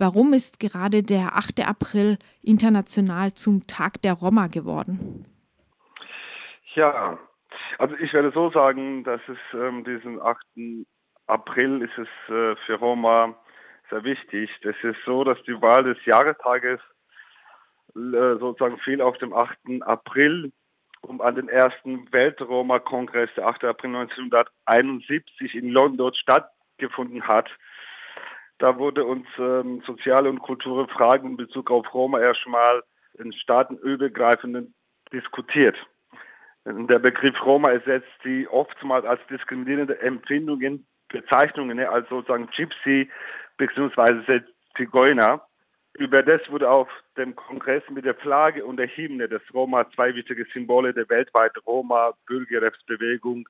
[0.00, 1.68] Warum ist gerade der 8.
[1.68, 5.26] April international zum Tag der Roma geworden?
[6.74, 7.18] Ja,
[7.78, 10.38] also ich werde so sagen, dass es ähm, diesen 8.
[11.26, 13.36] April ist es äh, für Roma
[13.90, 14.48] sehr wichtig.
[14.62, 16.80] Das ist so, dass die Wahl des Jahrestages
[17.94, 19.82] äh, sozusagen fiel auf dem 8.
[19.82, 20.50] April,
[21.02, 23.64] um an den ersten Weltroma-Kongress, der 8.
[23.64, 27.50] April 1971 in London stattgefunden hat.
[28.60, 32.82] Da wurde uns ähm, soziale und kulturelle Fragen in Bezug auf Roma erstmal
[33.14, 34.74] in staatenübergreifenden
[35.12, 35.76] diskutiert.
[36.66, 43.10] Der Begriff Roma ersetzt die oftmals als diskriminierende Empfindungen, Bezeichnungen, ne, als sozusagen Gypsy
[43.56, 44.42] bzw.
[44.76, 45.40] Zigeuner.
[45.94, 50.14] Über das wurde auf dem Kongress mit der Flagge und der Hymne des Roma zwei
[50.14, 53.48] wichtige Symbole der weltweiten Roma-Bürgerrechtsbewegung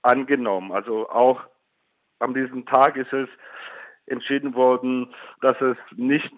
[0.00, 0.72] angenommen.
[0.72, 1.42] Also auch
[2.20, 3.28] an diesem Tag ist es
[4.10, 6.30] entschieden worden, dass es nicht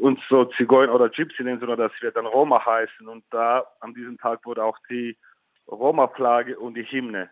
[0.00, 3.08] uns so Zigeuner oder Gypsy nennen, sondern dass wir dann Roma heißen.
[3.08, 5.16] Und da an diesem Tag wurde auch die
[5.66, 7.30] Roma-Flagge und die Hymne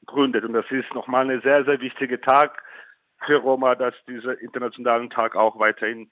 [0.00, 0.44] gegründet.
[0.44, 2.62] Und das ist nochmal ein sehr, sehr wichtiger Tag
[3.26, 6.10] für Roma, dass dieser internationalen Tag auch weiterhin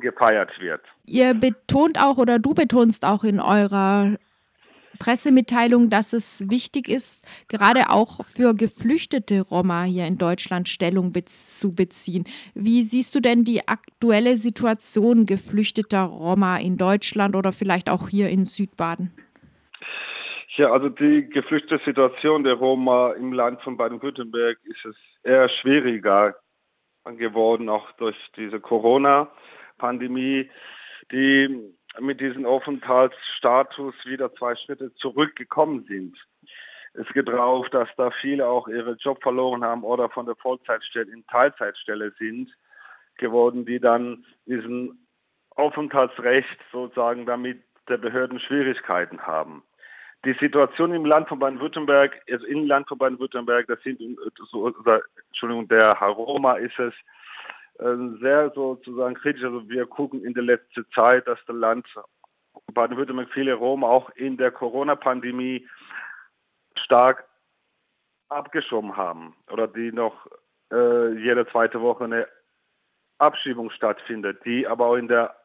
[0.00, 0.82] gefeiert wird.
[1.04, 4.16] Ihr betont auch oder du betonst auch in eurer
[4.98, 11.24] Pressemitteilung, dass es wichtig ist, gerade auch für geflüchtete Roma hier in Deutschland Stellung be
[11.24, 12.24] zu beziehen.
[12.54, 18.28] Wie siehst du denn die aktuelle Situation geflüchteter Roma in Deutschland oder vielleicht auch hier
[18.28, 19.12] in Südbaden?
[20.56, 26.34] Ja, also die geflüchtete Situation der Roma im Land von Baden-Württemberg ist es eher schwieriger
[27.16, 30.50] geworden, auch durch diese Corona-Pandemie,
[31.10, 36.16] die mit diesem Aufenthaltsstatus wieder zwei Schritte zurückgekommen sind.
[36.94, 41.12] Es geht darauf, dass da viele auch ihre Job verloren haben oder von der Vollzeitstelle
[41.12, 42.50] in Teilzeitstelle sind
[43.16, 45.06] geworden, die dann diesen
[45.50, 49.62] Aufenthaltsrecht sozusagen damit der Behörden Schwierigkeiten haben
[50.24, 54.00] die Situation im Land von Baden-Württemberg, also im Land von Baden-Württemberg, das sind
[54.52, 57.21] oder, Entschuldigung, der Haroma ist es äh,
[57.78, 59.44] sehr sozusagen kritisch.
[59.44, 61.86] Also wir gucken in der letzten Zeit, dass das Land
[62.72, 65.68] Baden-Württemberg viele Roma auch in der Corona-Pandemie
[66.76, 67.24] stark
[68.28, 70.26] abgeschoben haben oder die noch
[70.72, 72.26] äh, jede zweite Woche eine
[73.18, 75.36] Abschiebung stattfindet, die aber auch in der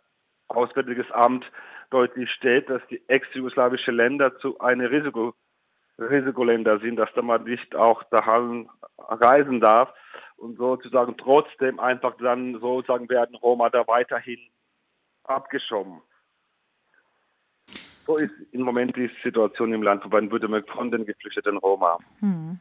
[0.48, 1.46] Auswärtiges Amt
[1.90, 5.34] deutlich steht, dass die ex-jugoslawische Länder zu einem Risiko,
[6.00, 9.94] Risikoländer sind, dass da man nicht auch daheim reisen darf
[10.38, 14.40] und sozusagen trotzdem einfach dann sozusagen werden Roma da weiterhin
[15.24, 16.02] abgeschoben.
[18.06, 21.98] So ist im Moment die Situation im Land von Baden-Württemberg von den geflüchteten Roma.
[22.20, 22.60] Hm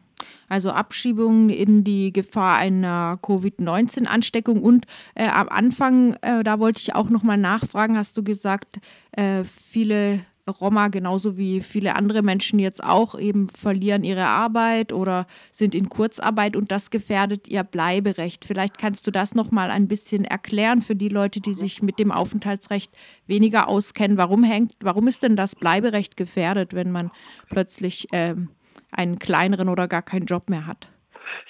[0.49, 4.63] also Abschiebungen in die Gefahr einer Covid-19-Ansteckung.
[4.63, 8.79] Und äh, am Anfang, äh, da wollte ich auch nochmal nachfragen, hast du gesagt,
[9.13, 15.27] äh, viele Roma genauso wie viele andere Menschen jetzt auch eben verlieren ihre Arbeit oder
[15.51, 18.45] sind in Kurzarbeit und das gefährdet ihr Bleiberecht.
[18.45, 21.99] Vielleicht kannst du das noch mal ein bisschen erklären für die Leute, die sich mit
[21.99, 22.93] dem Aufenthaltsrecht
[23.27, 24.17] weniger auskennen.
[24.17, 27.11] Warum hängt, warum ist denn das Bleiberecht gefährdet, wenn man
[27.51, 28.51] plötzlich ähm,
[28.93, 30.89] einen kleineren oder gar keinen Job mehr hat?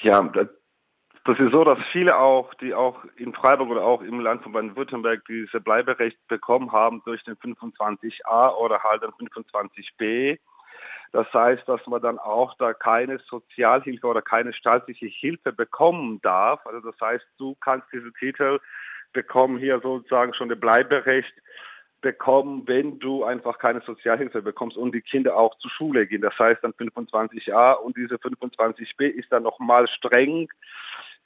[0.03, 0.23] Ja,
[1.27, 4.53] das ist so, dass viele auch, die auch in Freiburg oder auch im Land von
[4.53, 10.39] Baden-Württemberg diese Bleiberecht bekommen haben durch den 25a oder halt den 25b.
[11.13, 16.65] Das heißt, dass man dann auch da keine Sozialhilfe oder keine staatliche Hilfe bekommen darf.
[16.67, 18.59] Also das heißt, du kannst diese Titel
[19.13, 21.33] bekommen hier sozusagen schon ein Bleiberecht
[22.03, 26.23] bekommen, wenn du einfach keine Sozialhilfe bekommst und die Kinder auch zur Schule gehen.
[26.23, 30.49] Das heißt dann 25a und diese 25b ist dann nochmal streng,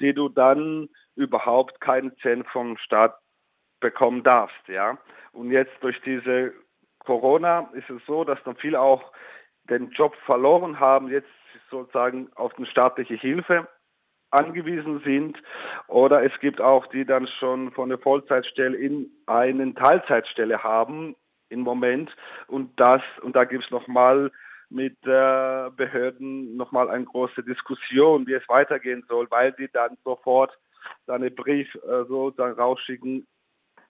[0.01, 3.17] die du dann überhaupt keinen Cent vom Staat
[3.81, 4.99] bekommen darfst, ja.
[5.33, 6.53] Und jetzt durch diese
[7.01, 9.13] Corona ist es so, dass dann viele auch
[9.65, 11.29] den Job verloren haben, jetzt
[11.71, 13.69] sozusagen auf eine staatliche Hilfe
[14.31, 15.41] angewiesen sind.
[15.89, 21.17] Oder es gibt auch, die dann schon von der Vollzeitstelle in eine Teilzeitstelle haben
[21.49, 22.15] im Moment.
[22.47, 24.31] Und das, und da gibt es nochmal
[24.71, 30.57] mit äh, Behörden nochmal eine große Diskussion, wie es weitergehen soll, weil die dann sofort
[31.07, 33.27] dann einen Brief äh, sozusagen rausschicken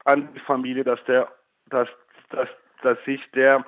[0.04, 1.28] an die Familie, dass der,
[1.68, 1.88] dass,
[2.30, 2.48] dass,
[2.82, 3.64] dass sich der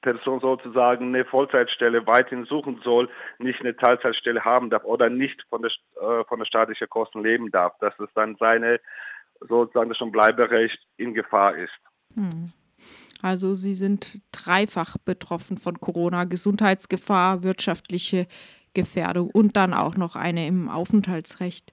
[0.00, 5.62] Person sozusagen eine Vollzeitstelle weiterhin suchen soll, nicht eine Teilzeitstelle haben darf oder nicht von
[5.62, 8.80] der, äh, von der staatlichen Kosten leben darf, dass es dann seine
[9.40, 11.78] sozusagen schon Bleiberecht in Gefahr ist.
[12.14, 12.52] Hm.
[13.22, 18.26] Also Sie sind dreifach betroffen von Corona, Gesundheitsgefahr, wirtschaftliche
[18.74, 21.72] Gefährdung und dann auch noch eine im Aufenthaltsrecht.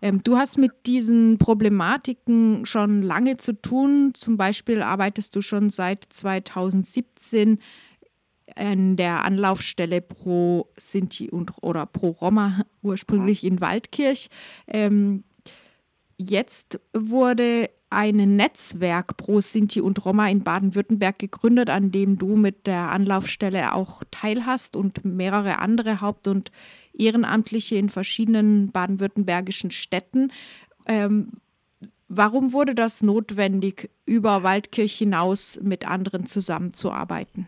[0.00, 4.12] Ähm, du hast mit diesen Problematiken schon lange zu tun.
[4.14, 7.58] Zum Beispiel arbeitest du schon seit 2017
[8.54, 14.28] in der Anlaufstelle pro Sinti und oder pro Roma ursprünglich in Waldkirch.
[14.66, 15.24] Ähm,
[16.18, 22.66] jetzt wurde ein Netzwerk pro Sinti und Roma in Baden-Württemberg gegründet, an dem du mit
[22.66, 26.50] der Anlaufstelle auch teilhast und mehrere andere Haupt- und
[26.92, 30.32] Ehrenamtliche in verschiedenen baden-württembergischen Städten.
[30.86, 31.32] Ähm,
[32.08, 37.46] warum wurde das notwendig, über Waldkirch hinaus mit anderen zusammenzuarbeiten?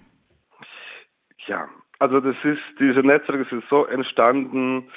[1.47, 1.69] Ja,
[1.99, 4.89] also das ist, diese Netzwerke sind so entstanden,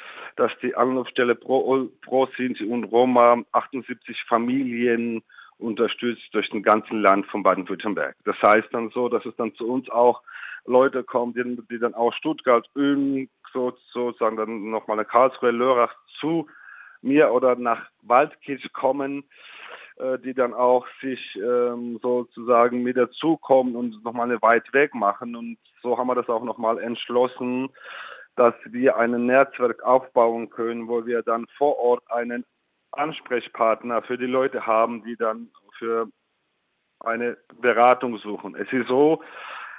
[0.41, 5.21] dass die Anlaufstelle Pro, Pro Sinti und Roma 78 Familien
[5.59, 8.15] unterstützt durch den ganzen Land von Baden-Württemberg.
[8.25, 10.23] Das heißt dann so, dass es dann zu uns auch
[10.65, 15.93] Leute kommen, die, die dann aus Stuttgart, Ulm, so, sozusagen dann nochmal eine Karlsruhe, Lörrach
[16.19, 16.47] zu
[17.03, 19.23] mir oder nach Waldkirch kommen,
[19.97, 25.35] äh, die dann auch sich ähm, sozusagen mit dazukommen und nochmal eine weit weg machen.
[25.35, 27.69] Und so haben wir das auch nochmal entschlossen,
[28.41, 32.43] dass wir ein Netzwerk aufbauen können, wo wir dann vor Ort einen
[32.89, 36.07] Ansprechpartner für die Leute haben, die dann für
[37.01, 38.55] eine Beratung suchen.
[38.55, 39.21] Es ist so,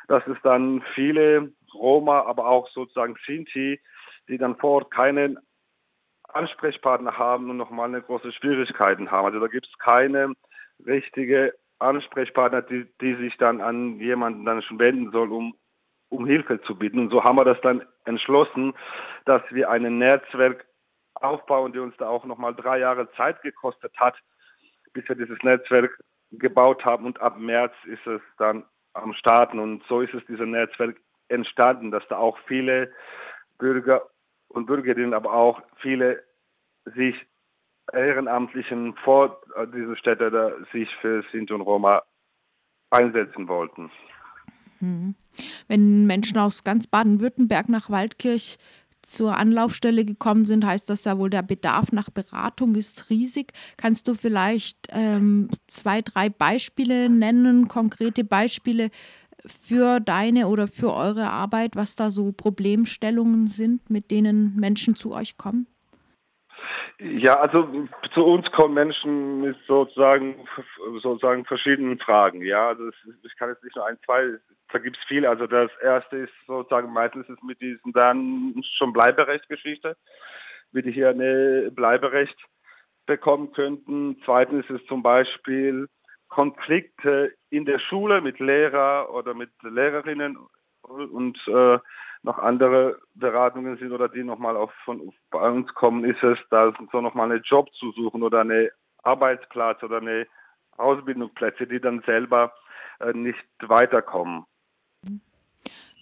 [0.06, 3.80] dass es dann viele Roma, aber auch sozusagen Sinti,
[4.28, 5.40] die dann vor Ort keinen
[6.28, 9.26] Ansprechpartner haben und nochmal eine große Schwierigkeiten haben.
[9.26, 10.34] Also da gibt es keine
[10.86, 15.56] richtige Ansprechpartner, die, die sich dann an jemanden dann schon wenden soll, um,
[16.12, 16.98] um Hilfe zu bieten.
[16.98, 18.74] Und so haben wir das dann entschlossen,
[19.24, 20.66] dass wir ein Netzwerk
[21.14, 24.14] aufbauen, die uns da auch nochmal drei Jahre Zeit gekostet hat,
[24.92, 25.98] bis wir dieses Netzwerk
[26.30, 27.06] gebaut haben.
[27.06, 29.58] Und ab März ist es dann am Starten.
[29.58, 30.96] Und so ist es dieses Netzwerk
[31.28, 32.92] entstanden, dass da auch viele
[33.58, 34.02] Bürger
[34.48, 36.22] und Bürgerinnen, aber auch viele
[36.84, 37.16] sich
[37.92, 39.40] Ehrenamtlichen vor
[39.74, 42.02] dieser Städte da sich für Sinti und Roma
[42.90, 43.90] einsetzen wollten.
[44.78, 45.14] Hm.
[45.68, 48.58] Wenn Menschen aus ganz Baden-Württemberg nach Waldkirch
[49.02, 53.52] zur Anlaufstelle gekommen sind, heißt das ja wohl, der Bedarf nach Beratung ist riesig.
[53.76, 58.90] Kannst du vielleicht ähm, zwei, drei Beispiele nennen, konkrete Beispiele
[59.46, 65.12] für deine oder für eure Arbeit, was da so Problemstellungen sind, mit denen Menschen zu
[65.12, 65.66] euch kommen?
[67.00, 67.68] Ja, also
[68.14, 70.36] zu uns kommen Menschen mit sozusagen
[71.02, 72.42] sozusagen verschiedenen Fragen.
[72.42, 72.90] Ja, also
[73.24, 74.38] ich kann jetzt nicht nur ein, zwei
[74.72, 75.26] da gibt es viel.
[75.26, 79.96] Also das erste ist sozusagen meistens ist mit diesen dann schon Bleiberecht-Geschichte,
[80.72, 82.36] wie die hier eine Bleiberecht
[83.06, 84.20] bekommen könnten.
[84.24, 85.88] Zweitens ist es zum Beispiel
[86.28, 90.38] Konflikte in der Schule mit Lehrer oder mit Lehrerinnen
[90.82, 91.78] und äh,
[92.22, 96.72] noch andere Beratungen sind oder die nochmal auf von bei uns kommen, ist es, da
[96.90, 98.70] so nochmal einen Job zu suchen oder eine
[99.02, 100.26] Arbeitsplatz oder eine
[100.78, 102.54] Ausbildungsplätze, die dann selber
[103.00, 104.46] äh, nicht weiterkommen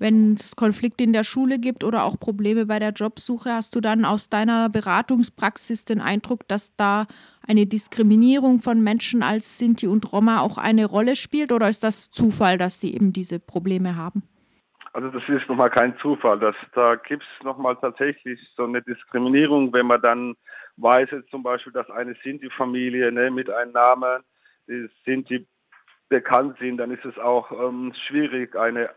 [0.00, 3.80] wenn es Konflikte in der Schule gibt oder auch Probleme bei der Jobsuche, hast du
[3.80, 7.06] dann aus deiner Beratungspraxis den Eindruck, dass da
[7.46, 12.10] eine Diskriminierung von Menschen als Sinti und Roma auch eine Rolle spielt oder ist das
[12.10, 14.22] Zufall, dass sie eben diese Probleme haben?
[14.92, 16.40] Also das ist nochmal kein Zufall.
[16.40, 20.34] Das, da gibt es nochmal tatsächlich so eine Diskriminierung, wenn man dann
[20.78, 24.22] weiß jetzt zum Beispiel, dass eine Sinti-Familie ne, mit einem Namen,
[24.66, 25.46] die Sinti
[26.08, 28.90] bekannt sind, dann ist es auch ähm, schwierig, eine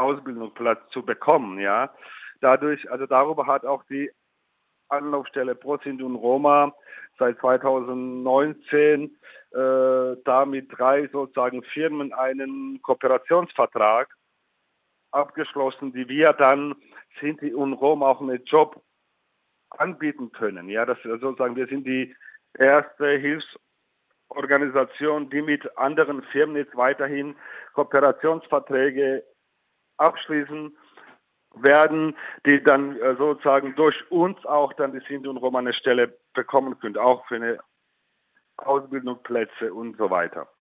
[0.00, 1.92] Ausbildungsplatz zu bekommen, ja.
[2.40, 4.10] Dadurch, also darüber hat auch die
[4.88, 6.72] Anlaufstelle ProSint und Roma
[7.18, 14.14] seit 2019 äh, da mit drei sozusagen Firmen einen Kooperationsvertrag
[15.12, 16.74] abgeschlossen, die wir dann
[17.20, 18.82] Sinti und Roma auch einen Job
[19.70, 20.68] anbieten können.
[20.68, 22.14] Ja, das sozusagen, wir sind die
[22.54, 23.18] erste
[24.28, 27.34] Hilfsorganisation, die mit anderen Firmen jetzt weiterhin
[27.74, 29.24] Kooperationsverträge
[29.98, 30.76] abschließen
[31.54, 36.18] werden, die dann äh, sozusagen durch uns auch dann die Sinti und Roma eine Stelle
[36.34, 37.58] bekommen können, auch für eine
[38.58, 40.48] Ausbildung, Plätze und so weiter.